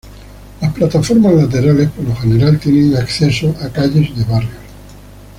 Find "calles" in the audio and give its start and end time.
3.69-4.15